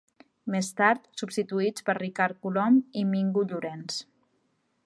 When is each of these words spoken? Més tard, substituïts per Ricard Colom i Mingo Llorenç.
Més 0.53 0.69
tard, 0.79 1.03
substituïts 1.21 1.87
per 1.91 1.97
Ricard 1.99 2.41
Colom 2.47 2.83
i 3.03 3.07
Mingo 3.15 3.49
Llorenç. 3.53 4.01